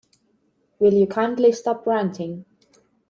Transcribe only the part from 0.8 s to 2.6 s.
you kindly stop ranting?